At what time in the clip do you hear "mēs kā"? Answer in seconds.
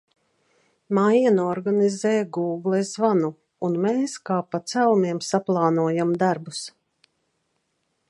3.85-4.41